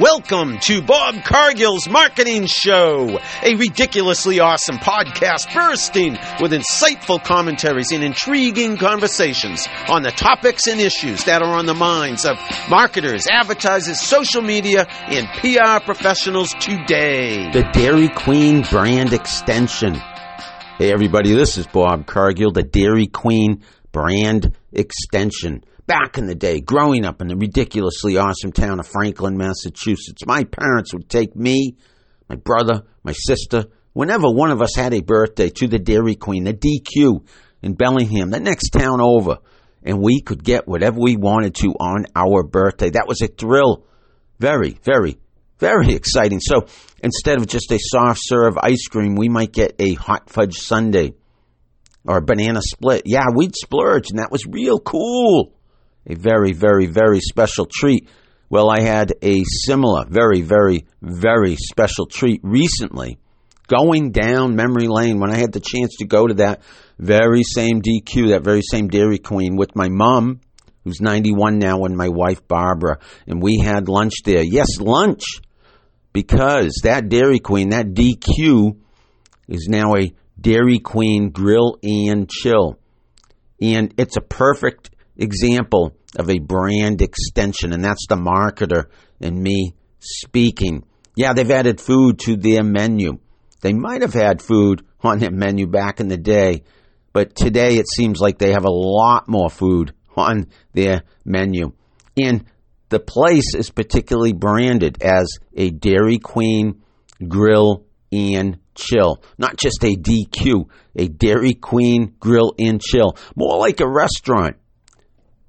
Welcome 0.00 0.58
to 0.58 0.82
Bob 0.82 1.24
Cargill's 1.24 1.88
Marketing 1.88 2.44
Show, 2.44 3.18
a 3.42 3.54
ridiculously 3.54 4.40
awesome 4.40 4.76
podcast 4.76 5.54
bursting 5.54 6.18
with 6.38 6.52
insightful 6.52 7.22
commentaries 7.24 7.92
and 7.92 8.04
intriguing 8.04 8.76
conversations 8.76 9.66
on 9.88 10.02
the 10.02 10.10
topics 10.10 10.66
and 10.66 10.82
issues 10.82 11.24
that 11.24 11.40
are 11.40 11.54
on 11.54 11.64
the 11.64 11.72
minds 11.72 12.26
of 12.26 12.36
marketers, 12.68 13.26
advertisers, 13.30 13.98
social 13.98 14.42
media, 14.42 14.86
and 15.06 15.28
PR 15.40 15.82
professionals 15.82 16.52
today. 16.60 17.50
The 17.52 17.66
Dairy 17.72 18.10
Queen 18.10 18.64
brand 18.70 19.14
extension. 19.14 19.94
Hey, 19.94 20.92
everybody, 20.92 21.32
this 21.32 21.56
is 21.56 21.66
Bob 21.66 22.06
Cargill, 22.06 22.52
the 22.52 22.62
Dairy 22.62 23.06
Queen 23.06 23.62
brand 23.92 24.54
extension 24.72 25.64
back 25.86 26.18
in 26.18 26.26
the 26.26 26.34
day, 26.34 26.60
growing 26.60 27.04
up 27.04 27.20
in 27.20 27.28
the 27.28 27.36
ridiculously 27.36 28.16
awesome 28.16 28.52
town 28.52 28.80
of 28.80 28.86
Franklin, 28.86 29.36
Massachusetts, 29.36 30.26
my 30.26 30.44
parents 30.44 30.92
would 30.92 31.08
take 31.08 31.34
me, 31.36 31.76
my 32.28 32.36
brother, 32.36 32.82
my 33.02 33.12
sister, 33.12 33.66
whenever 33.92 34.30
one 34.30 34.50
of 34.50 34.60
us 34.60 34.74
had 34.74 34.92
a 34.92 35.02
birthday, 35.02 35.48
to 35.48 35.68
the 35.68 35.78
Dairy 35.78 36.16
Queen, 36.16 36.44
the 36.44 36.52
DQ 36.52 37.26
in 37.62 37.74
Bellingham, 37.74 38.30
the 38.30 38.40
next 38.40 38.70
town 38.70 39.00
over, 39.00 39.38
and 39.82 40.02
we 40.02 40.20
could 40.20 40.42
get 40.42 40.66
whatever 40.66 40.98
we 40.98 41.16
wanted 41.16 41.54
to 41.56 41.68
on 41.68 42.06
our 42.14 42.42
birthday. 42.42 42.90
That 42.90 43.06
was 43.06 43.22
a 43.22 43.28
thrill. 43.28 43.86
Very, 44.38 44.76
very, 44.82 45.16
very 45.58 45.94
exciting. 45.94 46.40
So 46.40 46.66
instead 47.02 47.38
of 47.38 47.46
just 47.46 47.70
a 47.70 47.78
soft 47.80 48.20
serve 48.22 48.58
ice 48.58 48.86
cream, 48.88 49.14
we 49.14 49.28
might 49.28 49.52
get 49.52 49.76
a 49.78 49.94
hot 49.94 50.28
fudge 50.28 50.58
sundae 50.58 51.12
or 52.04 52.18
a 52.18 52.22
banana 52.22 52.60
split. 52.62 53.02
Yeah, 53.06 53.26
we'd 53.34 53.54
splurge, 53.54 54.10
and 54.10 54.18
that 54.18 54.32
was 54.32 54.44
real 54.46 54.80
cool 54.80 55.55
a 56.06 56.14
very, 56.14 56.52
very, 56.52 56.86
very 56.86 57.20
special 57.20 57.66
treat. 57.66 58.08
Well, 58.48 58.70
I 58.70 58.80
had 58.80 59.12
a 59.22 59.42
similar, 59.64 60.04
very, 60.08 60.42
very, 60.42 60.86
very 61.02 61.56
special 61.56 62.06
treat 62.06 62.40
recently 62.42 63.18
going 63.66 64.12
down 64.12 64.56
memory 64.56 64.86
lane 64.88 65.18
when 65.18 65.30
I 65.30 65.36
had 65.36 65.52
the 65.52 65.60
chance 65.60 65.96
to 65.98 66.06
go 66.06 66.26
to 66.26 66.34
that 66.34 66.62
very 66.98 67.42
same 67.42 67.82
DQ, 67.82 68.30
that 68.30 68.42
very 68.42 68.62
same 68.62 68.88
Dairy 68.88 69.18
Queen 69.18 69.56
with 69.56 69.74
my 69.74 69.88
mom, 69.88 70.40
who's 70.84 71.00
91 71.00 71.58
now, 71.58 71.84
and 71.84 71.96
my 71.96 72.08
wife, 72.08 72.46
Barbara. 72.46 72.98
And 73.26 73.42
we 73.42 73.58
had 73.58 73.88
lunch 73.88 74.14
there. 74.24 74.44
Yes, 74.44 74.78
lunch. 74.78 75.24
Because 76.12 76.80
that 76.84 77.08
Dairy 77.08 77.40
Queen, 77.40 77.70
that 77.70 77.92
DQ, 77.92 78.78
is 79.48 79.66
now 79.68 79.94
a 79.96 80.14
Dairy 80.40 80.78
Queen 80.78 81.30
Grill 81.30 81.78
and 81.82 82.28
Chill. 82.30 82.78
And 83.60 83.92
it's 83.98 84.16
a 84.16 84.22
perfect 84.22 84.90
example 85.16 85.96
of 86.18 86.30
a 86.30 86.38
brand 86.38 87.02
extension, 87.02 87.72
and 87.72 87.84
that's 87.84 88.06
the 88.08 88.16
marketer 88.16 88.84
and 89.20 89.40
me 89.40 89.74
speaking. 89.98 90.84
Yeah, 91.16 91.32
they've 91.32 91.50
added 91.50 91.80
food 91.80 92.18
to 92.20 92.36
their 92.36 92.62
menu. 92.62 93.18
They 93.62 93.72
might 93.72 94.02
have 94.02 94.14
had 94.14 94.42
food 94.42 94.84
on 95.00 95.18
their 95.18 95.30
menu 95.30 95.66
back 95.66 96.00
in 96.00 96.08
the 96.08 96.16
day, 96.16 96.64
but 97.12 97.34
today 97.34 97.76
it 97.76 97.88
seems 97.88 98.20
like 98.20 98.38
they 98.38 98.52
have 98.52 98.64
a 98.64 98.70
lot 98.70 99.28
more 99.28 99.50
food 99.50 99.94
on 100.16 100.48
their 100.72 101.02
menu. 101.24 101.72
And 102.16 102.44
the 102.88 103.00
place 103.00 103.54
is 103.54 103.70
particularly 103.70 104.32
branded 104.32 105.02
as 105.02 105.38
a 105.54 105.70
Dairy 105.70 106.18
Queen 106.18 106.82
grill 107.26 107.84
and 108.12 108.58
chill. 108.74 109.22
Not 109.38 109.56
just 109.56 109.82
a 109.82 109.96
DQ, 109.96 110.68
a 110.94 111.08
Dairy 111.08 111.54
Queen 111.54 112.14
grill 112.20 112.54
and 112.58 112.80
chill. 112.80 113.16
More 113.34 113.58
like 113.58 113.80
a 113.80 113.88
restaurant 113.88 114.56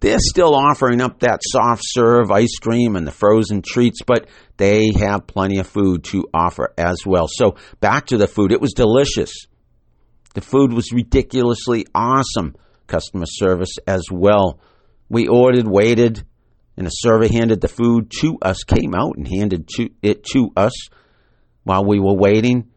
they're 0.00 0.18
still 0.18 0.54
offering 0.54 1.00
up 1.00 1.20
that 1.20 1.40
soft 1.42 1.82
serve 1.84 2.30
ice 2.30 2.56
cream 2.58 2.96
and 2.96 3.06
the 3.06 3.12
frozen 3.12 3.62
treats, 3.62 4.00
but 4.06 4.28
they 4.56 4.92
have 4.98 5.26
plenty 5.26 5.58
of 5.58 5.66
food 5.66 6.04
to 6.04 6.26
offer 6.32 6.72
as 6.78 7.04
well. 7.06 7.28
So 7.28 7.56
back 7.80 8.06
to 8.06 8.16
the 8.16 8.26
food. 8.26 8.52
It 8.52 8.60
was 8.60 8.72
delicious. 8.72 9.46
The 10.34 10.40
food 10.40 10.72
was 10.72 10.92
ridiculously 10.92 11.86
awesome. 11.94 12.56
Customer 12.86 13.26
service 13.26 13.76
as 13.86 14.04
well. 14.10 14.60
We 15.08 15.28
ordered, 15.28 15.66
waited, 15.68 16.24
and 16.76 16.86
a 16.86 16.90
server 16.92 17.28
handed 17.28 17.60
the 17.60 17.68
food 17.68 18.10
to 18.20 18.38
us, 18.40 18.64
came 18.64 18.94
out 18.94 19.16
and 19.16 19.28
handed 19.28 19.68
to, 19.76 19.90
it 20.02 20.24
to 20.32 20.50
us 20.56 20.88
while 21.64 21.84
we 21.84 22.00
were 22.00 22.16
waiting. 22.16 22.70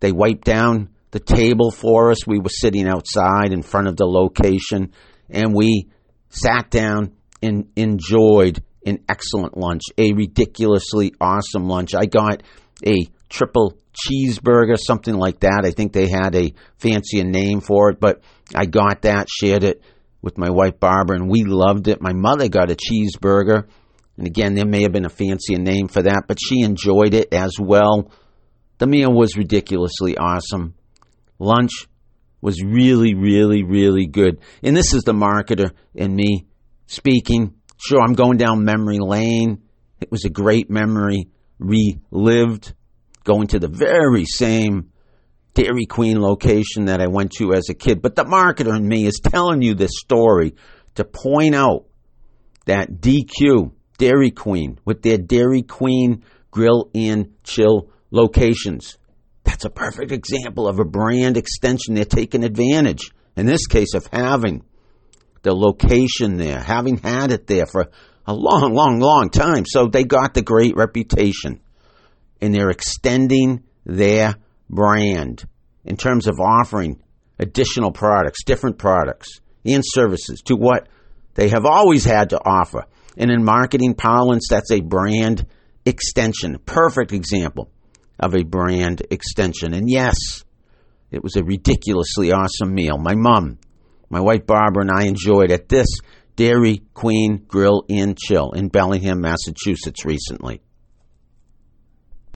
They 0.00 0.12
wiped 0.12 0.44
down 0.44 0.90
the 1.10 1.20
table 1.20 1.70
for 1.70 2.10
us. 2.10 2.26
We 2.26 2.38
were 2.38 2.48
sitting 2.48 2.88
outside 2.88 3.52
in 3.52 3.62
front 3.62 3.88
of 3.88 3.96
the 3.96 4.06
location, 4.06 4.92
and 5.28 5.54
we 5.54 5.90
sat 6.30 6.70
down 6.70 7.12
and 7.42 7.70
enjoyed 7.76 8.62
an 8.86 9.00
excellent 9.08 9.56
lunch, 9.56 9.82
a 9.98 10.12
ridiculously 10.12 11.12
awesome 11.20 11.68
lunch. 11.68 11.94
I 11.94 12.06
got 12.06 12.42
a 12.86 13.06
triple 13.28 13.76
cheeseburger, 13.92 14.76
something 14.78 15.14
like 15.14 15.40
that. 15.40 15.62
I 15.64 15.70
think 15.70 15.92
they 15.92 16.08
had 16.08 16.34
a 16.34 16.54
fancier 16.78 17.24
name 17.24 17.60
for 17.60 17.90
it, 17.90 18.00
but 18.00 18.22
I 18.54 18.66
got 18.66 19.02
that, 19.02 19.28
shared 19.28 19.64
it 19.64 19.82
with 20.22 20.38
my 20.38 20.50
wife 20.50 20.78
Barbara, 20.80 21.16
and 21.16 21.30
we 21.30 21.44
loved 21.44 21.88
it. 21.88 22.00
My 22.00 22.12
mother 22.12 22.48
got 22.48 22.70
a 22.70 22.76
cheeseburger, 22.76 23.66
and 24.16 24.26
again, 24.26 24.54
there 24.54 24.66
may 24.66 24.82
have 24.82 24.92
been 24.92 25.06
a 25.06 25.10
fancier 25.10 25.58
name 25.58 25.88
for 25.88 26.02
that, 26.02 26.24
but 26.28 26.38
she 26.40 26.62
enjoyed 26.62 27.14
it 27.14 27.32
as 27.32 27.52
well. 27.58 28.10
The 28.78 28.86
meal 28.86 29.12
was 29.12 29.36
ridiculously 29.36 30.16
awesome. 30.16 30.74
Lunch 31.38 31.86
was 32.40 32.62
really, 32.62 33.14
really, 33.14 33.62
really 33.62 34.06
good. 34.06 34.40
And 34.62 34.76
this 34.76 34.94
is 34.94 35.02
the 35.02 35.12
marketer 35.12 35.72
in 35.94 36.14
me 36.14 36.46
speaking. 36.86 37.54
Sure, 37.76 38.00
I'm 38.00 38.14
going 38.14 38.38
down 38.38 38.64
memory 38.64 38.98
lane. 38.98 39.62
It 40.00 40.10
was 40.10 40.24
a 40.24 40.30
great 40.30 40.70
memory 40.70 41.28
relived, 41.58 42.74
going 43.24 43.48
to 43.48 43.58
the 43.58 43.68
very 43.68 44.24
same 44.24 44.90
Dairy 45.54 45.86
Queen 45.86 46.20
location 46.20 46.86
that 46.86 47.00
I 47.00 47.08
went 47.08 47.32
to 47.32 47.52
as 47.52 47.68
a 47.68 47.74
kid. 47.74 48.00
But 48.00 48.14
the 48.14 48.24
marketer 48.24 48.74
in 48.74 48.86
me 48.86 49.06
is 49.06 49.20
telling 49.22 49.62
you 49.62 49.74
this 49.74 49.92
story 49.98 50.54
to 50.94 51.04
point 51.04 51.54
out 51.54 51.86
that 52.66 53.00
DQ, 53.00 53.72
Dairy 53.98 54.30
Queen, 54.30 54.78
with 54.84 55.02
their 55.02 55.18
Dairy 55.18 55.62
Queen 55.62 56.24
grill 56.50 56.90
and 56.94 57.34
chill 57.44 57.90
locations 58.10 58.96
that's 59.60 59.66
a 59.66 59.78
perfect 59.78 60.10
example 60.10 60.66
of 60.66 60.78
a 60.78 60.86
brand 60.86 61.36
extension. 61.36 61.94
They're 61.94 62.06
taking 62.06 62.44
advantage, 62.44 63.10
in 63.36 63.44
this 63.44 63.66
case, 63.66 63.92
of 63.92 64.06
having 64.10 64.64
the 65.42 65.54
location 65.54 66.38
there, 66.38 66.60
having 66.60 66.96
had 66.96 67.30
it 67.30 67.46
there 67.46 67.66
for 67.66 67.90
a 68.26 68.32
long, 68.32 68.72
long, 68.72 69.00
long 69.00 69.28
time. 69.28 69.64
So 69.66 69.86
they 69.86 70.04
got 70.04 70.32
the 70.32 70.40
great 70.40 70.76
reputation. 70.76 71.60
And 72.40 72.54
they're 72.54 72.70
extending 72.70 73.64
their 73.84 74.36
brand 74.70 75.44
in 75.84 75.98
terms 75.98 76.26
of 76.26 76.40
offering 76.40 77.02
additional 77.38 77.92
products, 77.92 78.44
different 78.44 78.78
products, 78.78 79.40
and 79.66 79.82
services 79.84 80.40
to 80.46 80.56
what 80.56 80.88
they 81.34 81.50
have 81.50 81.66
always 81.66 82.06
had 82.06 82.30
to 82.30 82.40
offer. 82.42 82.86
And 83.18 83.30
in 83.30 83.44
marketing 83.44 83.92
parlance, 83.92 84.46
that's 84.48 84.70
a 84.70 84.80
brand 84.80 85.44
extension. 85.84 86.58
Perfect 86.64 87.12
example 87.12 87.70
of 88.20 88.34
a 88.34 88.44
brand 88.44 89.02
extension. 89.10 89.74
And 89.74 89.90
yes, 89.90 90.44
it 91.10 91.24
was 91.24 91.36
a 91.36 91.42
ridiculously 91.42 92.32
awesome 92.32 92.72
meal. 92.72 92.98
My 92.98 93.14
mom, 93.14 93.58
my 94.08 94.20
wife 94.20 94.46
Barbara, 94.46 94.82
and 94.82 94.90
I 94.90 95.04
enjoyed 95.04 95.50
at 95.50 95.68
this 95.68 95.88
Dairy 96.36 96.82
Queen 96.94 97.44
Grill 97.48 97.84
and 97.88 98.16
Chill 98.16 98.52
in 98.52 98.68
Bellingham, 98.68 99.20
Massachusetts 99.20 100.04
recently. 100.04 100.60